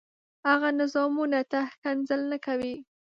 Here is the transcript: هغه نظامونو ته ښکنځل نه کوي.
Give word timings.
هغه 0.49 0.69
نظامونو 0.81 1.41
ته 1.51 1.59
ښکنځل 1.73 2.21
نه 2.31 2.37
کوي. 2.45 2.75